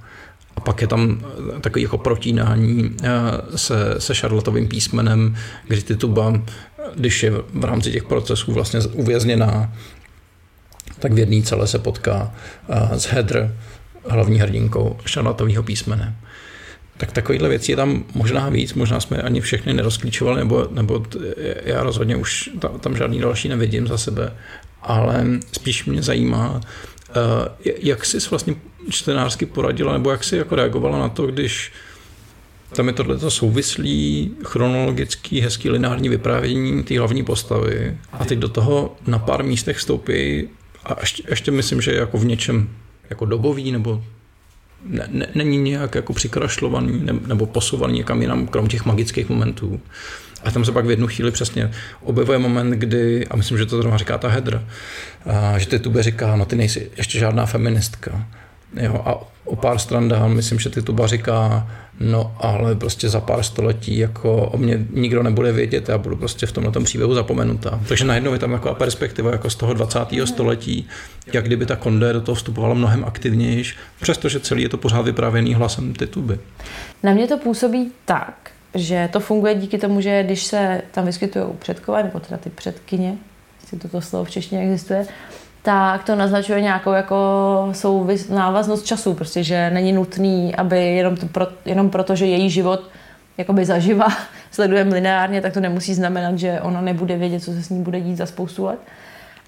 [0.57, 1.21] A pak je tam
[1.57, 3.11] eh, takový jako protínání eh,
[3.57, 5.37] se, se šarlatovým písmenem,
[5.69, 6.43] kdy ty tuba,
[6.95, 9.73] když je v rámci těch procesů vlastně uvězněná,
[10.99, 12.35] tak v jedné celé se potká
[12.69, 13.57] eh, s Hedr,
[14.09, 16.17] hlavní hrdinkou šarlatového písmene.
[16.97, 21.07] Tak takovýhle věcí je tam možná víc, možná jsme ani všechny nerozklíčovali, nebo, nebo
[21.65, 24.33] já rozhodně už tam, tam žádný další nevidím za sebe,
[24.83, 26.61] ale spíš mě zajímá,
[27.83, 28.55] jak jsi vlastně
[28.91, 31.73] čtenářsky poradila, nebo jak jsi jako reagovala na to, když
[32.77, 38.97] tam je tohleto souvislý, chronologický, hezký lineární vyprávění té hlavní postavy a teď do toho
[39.07, 40.49] na pár místech stoupí
[40.85, 42.69] a ještě, ještě myslím, že jako v něčem
[43.11, 44.05] jako dobový nebo
[44.85, 49.81] ne, ne, není nějak jako přikrašlovaný ne, nebo posouvaný někam jinam, krom těch magických momentů.
[50.45, 51.71] A tam se pak v jednu chvíli přesně
[52.03, 54.65] objevuje moment, kdy, a myslím, že to zrovna říká ta Hedra,
[55.27, 58.27] a, že ty tube říká, no ty nejsi ještě žádná feministka.
[58.75, 61.69] Jo, a o pár stran dál, myslím, že ty tuba říká,
[62.01, 66.47] no ale prostě za pár století jako o mě nikdo nebude vědět, já budu prostě
[66.47, 67.81] v tomhle příběhu zapomenutá.
[67.89, 69.99] Takže najednou je tam taková perspektiva jako z toho 20.
[70.25, 70.89] století,
[71.33, 73.65] jak kdyby ta Konde do toho vstupovala mnohem aktivněji,
[74.01, 76.39] přestože celý je to pořád vyprávěný hlasem ty tuby.
[77.03, 81.45] Na mě to působí tak, že to funguje díky tomu, že když se tam vyskytují
[81.59, 83.17] předkové, nebo teda ty předkyně,
[83.61, 85.07] jestli toto slovo v češtině existuje,
[85.67, 87.17] tak to naznačuje nějakou jako
[87.73, 92.51] souvis, návaznost času, prostě, že není nutný, aby jenom, to pro, jenom proto, že její
[92.51, 92.91] život
[93.39, 94.07] jakoby zaživa
[94.51, 98.01] sledujeme lineárně, tak to nemusí znamenat, že ona nebude vědět, co se s ní bude
[98.01, 98.79] dít za spoustu let.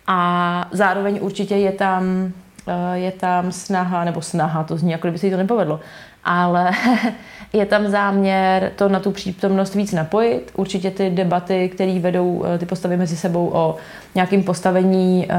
[0.07, 2.33] A zároveň určitě je tam,
[2.67, 5.81] eh, je tam snaha, nebo snaha, to zní, jako kdyby se jí to nepovedlo,
[6.25, 6.71] ale
[7.53, 10.51] je tam záměr to na tu přítomnost víc napojit.
[10.57, 13.77] Určitě ty debaty, které vedou eh, ty postavy mezi sebou o
[14.15, 15.35] nějakém postavení eh,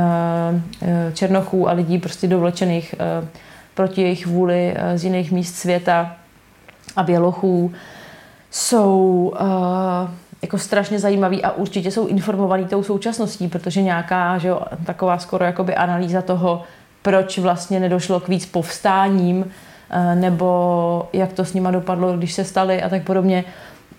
[0.82, 2.96] eh, černochů a lidí prostě dovlečených
[3.76, 6.16] proti jejich vůli z jiných míst světa
[6.96, 7.72] a bělochů,
[8.52, 9.34] jsou
[10.42, 15.46] jako strašně zajímavý a určitě jsou informovaný tou současností, protože nějaká že jo, taková skoro
[15.46, 16.64] jakoby analýza toho,
[17.02, 19.46] proč vlastně nedošlo k víc povstáním,
[20.16, 23.44] nebo jak to s nima dopadlo, když se stali a tak podobně,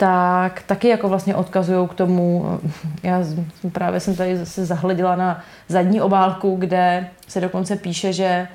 [0.00, 3.24] tak taky jako vlastně odkazují k tomu, eh, já
[3.72, 8.48] právě jsem tady zase zahledila na zadní obálku, kde se dokonce píše, že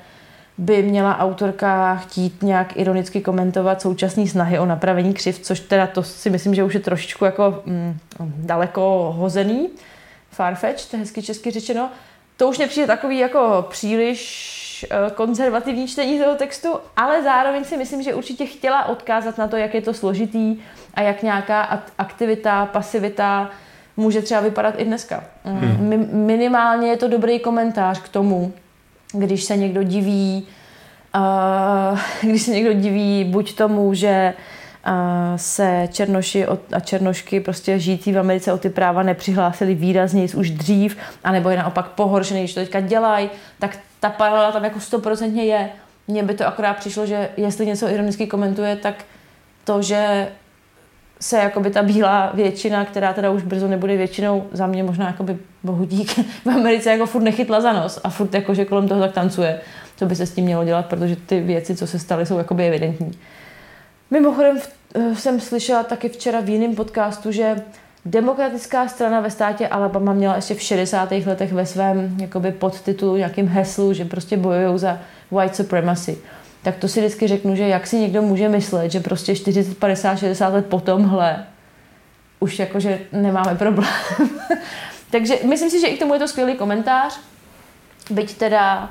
[0.58, 6.02] by měla autorka chtít nějak ironicky komentovat současné snahy o napravení křiv, což teda to
[6.02, 9.68] si myslím, že už je trošičku jako mm, daleko hozený.
[10.30, 11.90] Farfetch, to je hezky česky řečeno.
[12.36, 14.52] To už nepřijde takový jako příliš
[14.84, 19.56] Eh, konzervativní čtení toho textu, ale zároveň si myslím, že určitě chtěla odkázat na to,
[19.56, 20.56] jak je to složitý
[20.94, 23.50] a jak nějaká aktivita, pasivita
[23.96, 25.24] může třeba vypadat i dneska.
[25.44, 26.08] Mm, hmm.
[26.12, 28.52] Minimálně je to dobrý komentář k tomu,
[29.12, 30.48] když se někdo diví,
[31.16, 31.98] uh,
[32.30, 34.34] když se někdo diví buď tomu, že
[34.86, 34.92] uh,
[35.36, 40.96] se černoši a černošky prostě žijící v Americe o ty práva nepřihlásili výrazněji už dřív,
[41.24, 45.70] anebo je naopak pohoršený, když to teďka dělají, tak ta paralela tam jako stoprocentně je.
[46.08, 49.04] Mně by to akorát přišlo, že jestli něco ironicky komentuje, tak
[49.64, 50.28] to, že
[51.20, 55.38] se jakoby ta bílá většina, která teda už brzo nebude většinou, za mě možná jakoby
[55.62, 59.12] bohu dík, v Americe jako furt nechytla za nos a furt jakože kolem toho tak
[59.12, 59.60] tancuje.
[59.96, 62.66] Co by se s tím mělo dělat, protože ty věci, co se staly, jsou jakoby
[62.66, 63.18] evidentní.
[64.10, 64.58] Mimochodem
[64.94, 67.56] eh, jsem slyšela taky včera v jiném podcastu, že
[68.08, 71.10] Demokratická strana ve státě Alabama měla ještě v 60.
[71.26, 74.98] letech ve svém jakoby podtitulu, nějakým heslu, že prostě bojují za
[75.30, 76.18] white supremacy.
[76.62, 80.16] Tak to si vždycky řeknu, že jak si někdo může myslet, že prostě 40, 50,
[80.16, 81.46] 60 let po tomhle
[82.40, 83.90] už jakože nemáme problém.
[85.10, 87.20] Takže myslím si, že i k tomu je to skvělý komentář.
[88.10, 88.90] Byť teda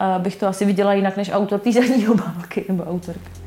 [0.00, 3.37] uh, bych to asi viděla jinak než autor té zadní obálky nebo autorka.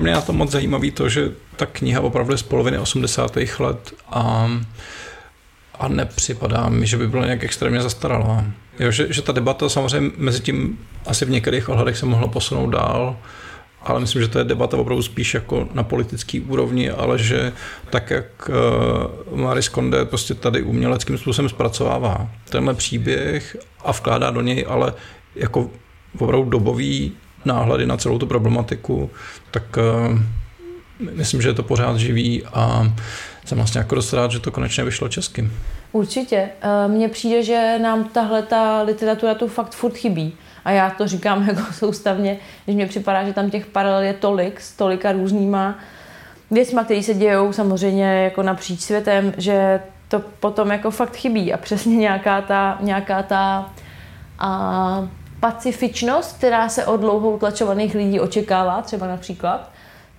[0.00, 3.36] Pro mě je to moc zajímavé to, že ta kniha opravdu je z poloviny 80.
[3.58, 4.50] let a,
[5.78, 8.44] a nepřipadá mi, že by byla nějak extrémně zastaralá.
[8.78, 12.70] Jo, že, že ta debata samozřejmě mezi tím asi v některých ohledech se mohla posunout
[12.70, 13.16] dál,
[13.82, 17.52] ale myslím, že to je debata opravdu spíš jako na politický úrovni, ale že
[17.90, 18.50] tak, jak
[19.30, 24.94] uh, Maris Konde prostě tady uměleckým způsobem zpracovává tenhle příběh a vkládá do něj ale
[25.34, 25.70] jako
[26.18, 27.12] opravdu dobový
[27.44, 29.10] náhledy na celou tu problematiku,
[29.50, 30.18] tak uh,
[31.12, 32.92] myslím, že je to pořád živý a
[33.44, 35.50] jsem vlastně jako dost rád, že to konečně vyšlo česky.
[35.92, 36.50] Určitě.
[36.60, 40.32] Eh, mně přijde, že nám tahle ta literatura tu fakt furt chybí.
[40.64, 44.60] A já to říkám jako soustavně, když mě připadá, že tam těch paralel je tolik,
[44.60, 45.78] s tolika různýma
[46.50, 51.56] věcma, které se dějou samozřejmě jako napříč světem, že to potom jako fakt chybí a
[51.56, 53.72] přesně nějaká ta, nějaká ta
[54.38, 55.08] a,
[55.40, 59.70] pacifičnost, která se od dlouho utlačovaných lidí očekává, třeba například,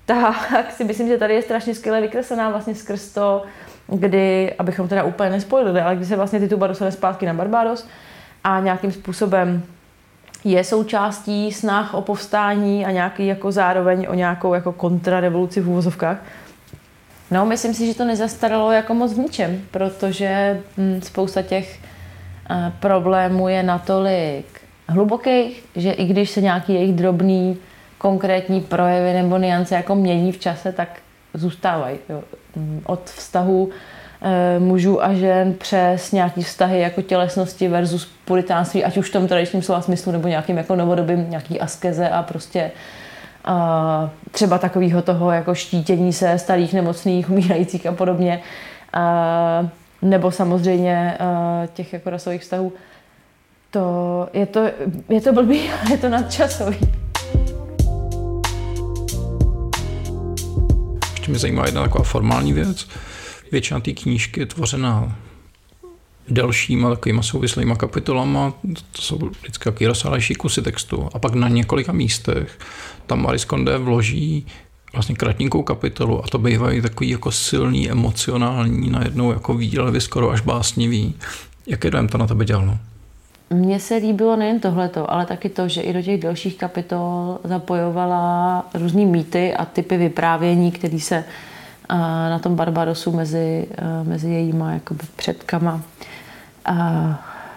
[0.06, 3.44] tak si myslím, že tady je strašně skvěle vykreslená vlastně skrz to,
[3.88, 7.88] kdy, abychom teda úplně nespojili, ale kdy se vlastně Tituba dostane zpátky na Barbados
[8.44, 9.64] a nějakým způsobem
[10.44, 16.18] je součástí snah o povstání a nějaký jako zároveň o nějakou jako kontrarevoluci v úvozovkách.
[17.32, 22.58] No, myslím si, že to nezastaralo jako moc v ničem, protože hm, spousta těch uh,
[22.80, 27.58] problémů je natolik hlubokých, že i když se nějaký jejich drobný
[27.98, 30.90] konkrétní projevy nebo niance jako mění v čase, tak
[31.34, 31.98] zůstávají.
[32.10, 32.22] Jo.
[32.86, 33.70] Od vztahu
[34.22, 39.28] e, mužů a žen přes nějaký vztahy jako tělesnosti versus puritánství, ať už v tom
[39.28, 42.72] tradičním slova smyslu nebo nějakým jako novodobým, nějaký askeze a prostě
[43.46, 48.42] a třeba takového toho jako štítění se starých, nemocných, umírajících a podobně.
[48.94, 49.70] A,
[50.02, 52.74] nebo samozřejmě a, těch jako rasových vztahů.
[53.72, 54.60] To, je, to,
[55.10, 55.60] je to blbý,
[55.92, 56.78] je to nadčasový.
[61.12, 62.88] Ještě mě zajímá jedna taková formální věc.
[63.52, 65.18] Většina té knížky je tvořena
[66.30, 68.54] delšíma takovýma souvislýma kapitolama,
[68.92, 71.10] to jsou vždycky takový rozsáhlejší kusy textu.
[71.14, 72.60] A pak na několika místech
[73.06, 74.46] tam Maris Konde vloží
[74.94, 80.42] vlastně kratníkou kapitolu a to bývají takový jako silný, emocionální, najednou jako výdělevy, skoro až
[80.42, 81.16] básnivý.
[81.68, 82.78] Jaký dojem to na tebe dělalo?
[83.54, 88.66] Mně se líbilo nejen tohleto, ale taky to, že i do těch dalších kapitol zapojovala
[88.74, 91.24] různý mýty a typy vyprávění, které se
[92.30, 93.68] na tom Barbadosu mezi,
[94.04, 95.82] mezi jejíma jakoby předkama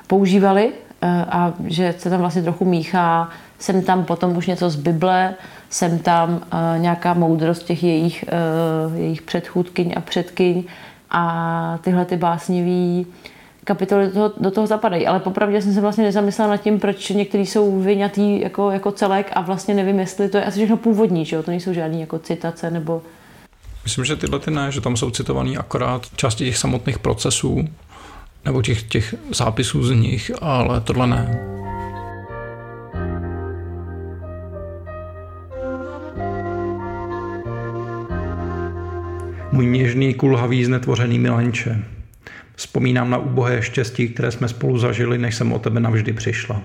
[0.06, 0.72] používali
[1.28, 3.28] a že se tam vlastně trochu míchá,
[3.58, 5.34] jsem tam potom už něco z Bible,
[5.70, 6.40] jsem tam
[6.78, 8.24] nějaká moudrost těch jejich,
[8.94, 10.64] jejich předchůdkyň a předkyň
[11.10, 13.06] a tyhle ty básnivý
[13.64, 15.06] kapitoly do toho, do toho zapadají.
[15.06, 19.30] Ale popravdě jsem se vlastně nezamyslela nad tím, proč některý jsou vyňatý jako, jako celek
[19.34, 21.42] a vlastně nevím, jestli to je asi všechno původní, že jo?
[21.42, 23.02] to nejsou žádný jako citace nebo...
[23.84, 27.68] Myslím, že tyhle ty ne, že tam jsou citovaný akorát části těch samotných procesů
[28.44, 31.50] nebo těch, těch zápisů z nich, ale tohle ne.
[39.52, 41.93] Můj něžný, kulhavý, znetvořený milenče.
[42.54, 46.62] Vzpomínám na ubohé štěstí, které jsme spolu zažili, než jsem o tebe navždy přišla.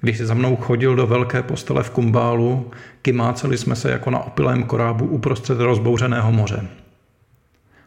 [0.00, 2.70] Když jsi za mnou chodil do velké postele v Kumbálu,
[3.02, 6.68] kymáceli jsme se jako na opilém korábu uprostřed rozbouřeného moře.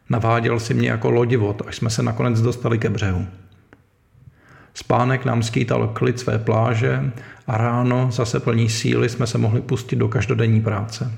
[0.09, 3.27] Naváděl si mě jako lodivot, až jsme se nakonec dostali ke břehu.
[4.73, 7.11] Spánek nám skýtal klid své pláže
[7.47, 11.11] a ráno, zase plní síly, jsme se mohli pustit do každodenní práce.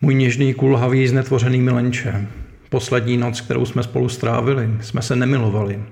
[0.00, 2.26] Můj něžný, kulhavý, znetvořený milenče,
[2.68, 5.82] Poslední noc, kterou jsme spolu strávili, jsme se nemilovali,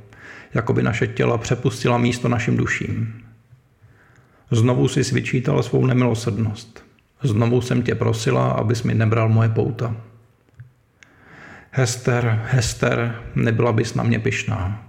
[0.54, 3.24] jako by naše těla přepustila místo našim duším.
[4.50, 6.84] Znovu si vyčítala svou nemilosrdnost.
[7.22, 9.96] Znovu jsem tě prosila, abys mi nebral moje pouta.
[11.70, 14.88] Hester, Hester, nebyla bys na mě pyšná.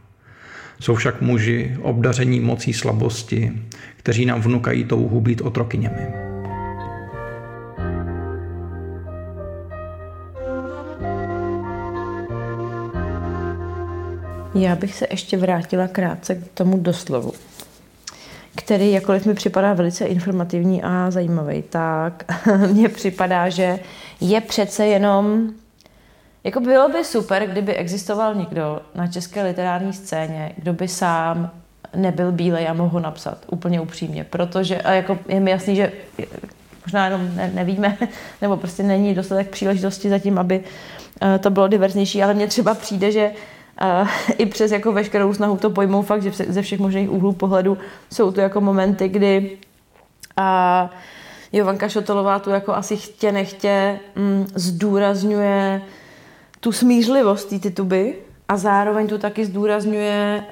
[0.80, 3.52] Jsou však muži, obdaření mocí slabosti,
[3.98, 6.25] kteří nám vnukají touhu být otrokyněmi.
[14.56, 17.34] Já bych se ještě vrátila krátce k tomu doslovu,
[18.56, 22.24] který, jakkoliv mi připadá velice informativní a zajímavý, tak
[22.72, 23.80] mně připadá, že
[24.22, 25.50] je přece jenom
[26.44, 31.52] jako bylo by super, kdyby existoval někdo na české literární scéně, kdo by sám
[31.96, 35.92] nebyl bílej a mohl ho napsat, úplně upřímně, protože a jako je mi jasný, že
[36.86, 37.98] možná jenom ne, nevíme,
[38.42, 40.64] nebo prostě není dostatek příležitosti zatím, aby
[41.22, 43.32] eh, to bylo diverznější, ale mně třeba přijde, že
[43.78, 44.08] a
[44.38, 47.78] i přes jako veškerou snahu to pojmou fakt, že ze všech možných úhlů pohledu
[48.14, 49.58] jsou to jako momenty, kdy
[50.38, 50.90] a
[51.54, 55.82] Jovanka Šotolová tu jako asi chtě nechtě mm, zdůrazňuje
[56.60, 58.16] tu smířlivost té tituby
[58.48, 60.44] a zároveň tu taky zdůrazňuje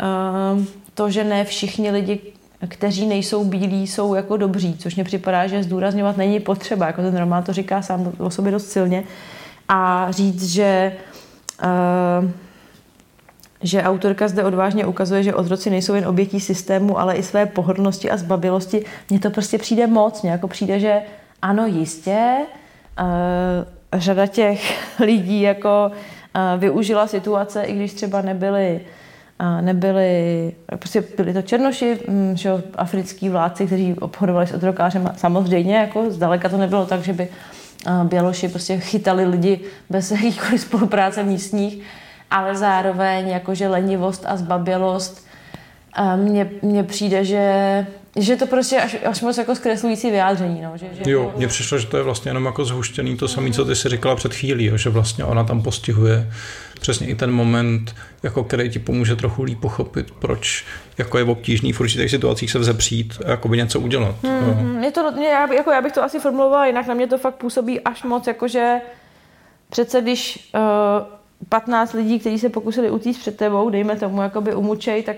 [0.56, 2.20] uh, to, že ne všichni lidi,
[2.68, 7.18] kteří nejsou bílí, jsou jako dobří, což mě připadá, že zdůrazňovat není potřeba, jako ten
[7.18, 9.04] román to říká sám o sobě dost silně.
[9.70, 10.94] A říct, že
[11.64, 12.30] uh,
[13.64, 18.12] že autorka zde odvážně ukazuje, že otroci nejsou jen obětí systému, ale i své pohodlnosti
[18.12, 18.86] a zbabilosti.
[19.10, 20.22] Mně to prostě přijde moc.
[20.22, 21.02] Mně jako přijde, že
[21.42, 22.36] ano, jistě,
[23.02, 28.82] uh, řada těch lidí jako uh, využila situace, i když třeba nebyli
[29.42, 35.14] uh, nebyli, prostě byli to černoši, um, že africký vládci, kteří obchodovali s otrokářem.
[35.18, 37.28] Samozřejmě, jako zdaleka to nebylo tak, že by
[38.04, 39.60] Běloši prostě chytali lidi
[39.90, 41.84] bez jakýchkoliv spolupráce místních,
[42.34, 45.28] ale zároveň jakože lenivost a zbabělost
[46.16, 50.62] mně, mně přijde, že že to prostě až, až moc jako zkreslující vyjádření.
[50.62, 53.52] No, že, že jo, mně přišlo, že to je vlastně jenom jako zhuštěný to samé,
[53.52, 56.32] co ty si říkala před chvílí, jo, že vlastně ona tam postihuje
[56.80, 60.66] přesně i ten moment, jako který ti pomůže trochu líp pochopit, proč
[60.98, 64.16] jako je obtížný v určitých situacích se vzepřít a jako by něco udělat.
[64.24, 67.18] Hmm, je to, mě, já, jako já bych to asi formulovala jinak, na mě to
[67.18, 68.76] fakt působí až moc, jakože
[69.70, 70.62] přece když uh,
[71.50, 75.16] 15 lidí, kteří se pokusili utíct před tebou, dejme tomu, jakoby umučej, tak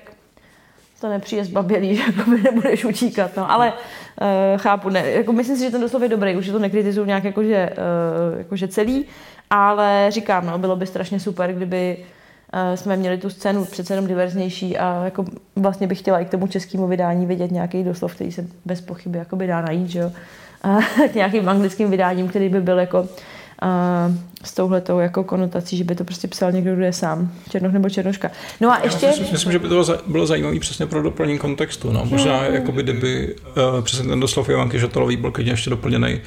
[1.02, 5.64] to nepřijde zbabělý, že jakoby nebudeš utíkat, no, ale uh, chápu, ne, jako myslím si,
[5.64, 9.06] že ten doslov je dobrý, už to nekritizuju nějak jakože, uh, jakože celý,
[9.50, 14.08] ale říkám, no, bylo by strašně super, kdyby uh, jsme měli tu scénu přece jenom
[14.08, 18.32] diverznější a jako vlastně bych chtěla i k tomu českému vydání vidět nějaký doslov, který
[18.32, 20.12] se bez pochyby jakoby dá najít, že jo,
[20.66, 23.08] uh, k nějakým anglickým vydáním, který by byl jako
[23.62, 24.12] a
[24.46, 27.90] s touhletou jako konotací, že by to prostě psal někdo, kdo je sám, Černoch nebo
[27.90, 28.32] Černoška.
[28.62, 29.06] No a ještě...
[29.06, 31.92] Já myslím, myslím že by to bylo zajímavé přesně pro doplnění kontextu.
[31.92, 32.06] No.
[32.06, 32.56] Možná, no.
[32.56, 33.36] jakoby, kdyby
[33.76, 36.22] uh, přesně ten doslov Ivanky Žotalový byl klidně ještě doplněný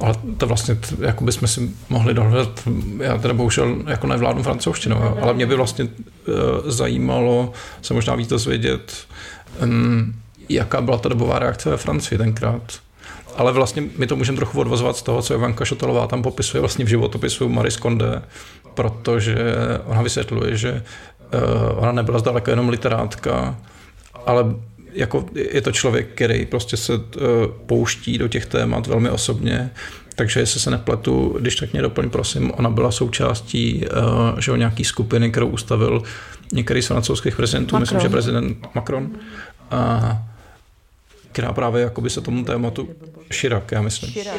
[0.00, 2.68] ale to vlastně, jako bychom si mohli dohledat,
[2.98, 5.90] já teda bohužel jako nevládnu francouzštinu, ale mě by vlastně uh,
[6.66, 9.06] zajímalo se možná víc dozvědět,
[9.62, 10.14] um,
[10.48, 12.62] jaká byla ta dobová reakce ve Francii tenkrát
[13.36, 16.84] ale vlastně my to můžeme trochu odvozovat z toho, co Ivanka Šotalová tam popisuje vlastně
[16.84, 18.22] v životopisu Maris Konde,
[18.74, 19.36] protože
[19.86, 20.72] ona vysvětluje, že
[21.34, 23.58] uh, ona nebyla zdaleka jenom literátka,
[24.26, 24.54] ale
[24.92, 27.00] jako je to člověk, který prostě se uh,
[27.66, 29.70] pouští do těch témat velmi osobně,
[30.16, 34.56] takže jestli se nepletu, když tak mě doplň, prosím, ona byla součástí uh, že o
[34.56, 36.02] nějaký skupiny, kterou ustavil
[36.52, 37.80] některý z francouzských prezidentů, Macron.
[37.80, 39.10] myslím, že prezident Macron.
[39.70, 40.18] A
[41.34, 42.88] která právě jakoby se tomu tématu
[43.30, 44.10] Širak, já myslím.
[44.10, 44.36] Širak.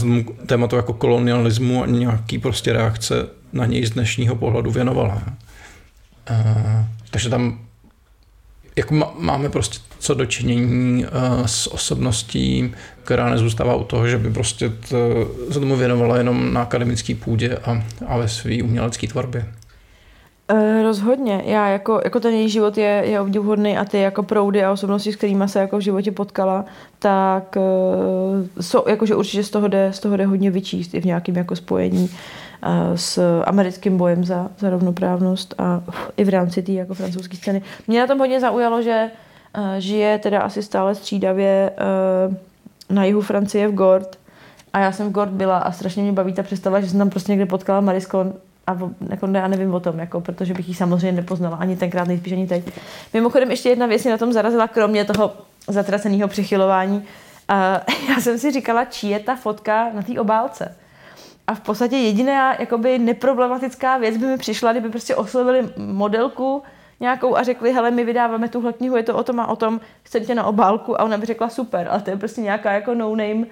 [0.00, 3.14] Tomu tématu jako kolonialismu a nějaký prostě reakce
[3.52, 5.22] na něj z dnešního pohledu věnovala.
[6.26, 7.60] A, takže tam
[8.76, 11.06] jako máme prostě co dočinění
[11.46, 12.74] s osobností,
[13.04, 17.56] která nezůstává u toho, že by prostě to, se tomu věnovala jenom na akademické půdě
[17.56, 19.52] a, a ve své umělecké tvorbě.
[20.52, 21.42] Uh, rozhodně.
[21.46, 25.12] Já jako, jako ten její život je, je obdivuhodný a ty jako proudy a osobnosti,
[25.12, 26.64] s kterými se jako v životě potkala,
[26.98, 31.04] tak uh, jsou, jakože určitě z toho, jde, z toho jde hodně vyčíst i v
[31.04, 36.62] nějakém jako spojení uh, s americkým bojem za, za rovnoprávnost a uh, i v rámci
[36.62, 37.62] té jako francouzské scény.
[37.86, 39.10] Mě na tom hodně zaujalo, že
[39.58, 41.70] uh, žije teda asi stále střídavě
[42.28, 42.34] uh,
[42.96, 44.18] na jihu Francie v Gord
[44.72, 47.10] a já jsem v Gord byla a strašně mě baví ta představa, že jsem tam
[47.10, 48.32] prostě někde potkala Mariskon
[48.66, 48.78] a
[49.10, 52.46] jako, já nevím o tom, jako, protože bych ji samozřejmě nepoznala ani tenkrát, nejspíš ani
[52.46, 52.64] teď.
[53.14, 55.36] Mimochodem ještě jedna věc mě na tom zarazila, kromě toho
[55.68, 56.96] zatraceného přichylování.
[56.96, 60.76] Uh, já jsem si říkala, čí je ta fotka na té obálce.
[61.46, 66.62] A v podstatě jediná jakoby neproblematická věc by mi přišla, kdyby prostě oslovili modelku
[67.00, 69.80] nějakou a řekli, hele, my vydáváme tuhle knihu, je to o tom a o tom,
[70.02, 73.46] chcete na obálku a ona by řekla super, ale to je prostě nějaká jako no-name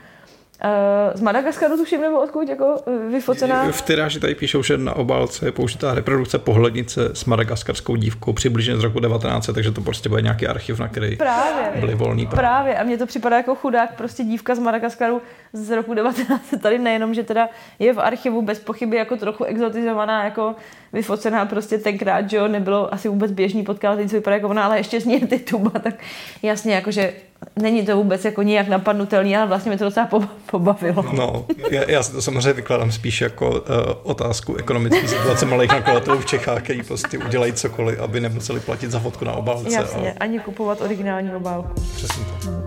[1.15, 3.73] z Madagaskaru tuším, nebo odkud jako eh, vyfocená?
[3.73, 8.77] V tyráži tady píšou, že na obálce je použitá reprodukce pohlednice s madagaskarskou dívkou přibližně
[8.77, 12.49] z roku 19, takže to prostě bude nějaký archiv, na který právě, byly volný právě.
[12.49, 12.79] právě.
[12.79, 16.55] A mně to připadá jako chudák, prostě dívka z Madagaskaru z roku 19.
[16.63, 17.49] Tady nejenom, že teda
[17.79, 20.55] je v archivu bez pochyby jako trochu exotizovaná, jako
[20.95, 24.79] vyfocená prostě tenkrát, že jo, nebylo asi vůbec běžný potkávat co vypadá jako ona, ale
[24.79, 25.95] ještě z ní ty tuba, tak
[26.43, 27.13] jasně, jakože
[27.57, 30.09] není to vůbec jako nijak napadnutelný, ale vlastně mi to docela
[30.51, 31.05] pobavilo.
[31.13, 33.57] No, já, já si to samozřejmě vykladám spíš jako uh,
[34.03, 39.01] otázku ekonomické situace malých nakladatelů v Čechách, který prostě udělají cokoliv, aby nemuseli platit za
[39.01, 39.75] fotku na obálce.
[39.75, 40.17] Jasně, a...
[40.21, 41.81] ani kupovat originální obálku.
[41.95, 42.64] Přesně tak.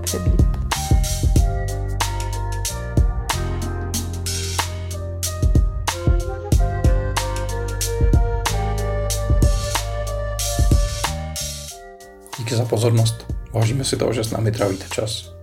[12.47, 13.33] Díky za pozornost.
[13.53, 15.33] Vážíme si toho, že s námi trávíte čas.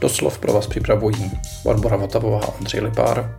[0.00, 1.32] Doslov pro vás připravují
[1.64, 3.36] Barbara Vatavová a Ondřej Lipár.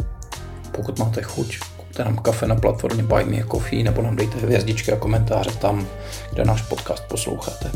[0.72, 4.38] Pokud máte chuť, kupte nám kafe na platformě Buy Me a Coffee nebo nám dejte
[4.38, 5.88] hvězdičky a komentáře tam,
[6.34, 7.72] kde náš podcast posloucháte.